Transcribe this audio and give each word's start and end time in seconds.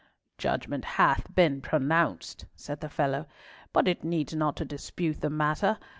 "Judgment 0.39 0.83
hath 0.97 1.27
been 1.35 1.61
pronounced," 1.61 2.45
said 2.55 2.79
the 2.81 2.89
fellow, 2.89 3.27
"but 3.71 3.87
it 3.87 4.03
needs 4.03 4.33
not 4.33 4.55
to 4.55 4.65
dispute 4.65 5.21
the 5.21 5.29
matter. 5.29 5.77